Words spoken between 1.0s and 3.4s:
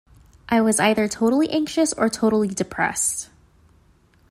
totally anxious or totally depressed.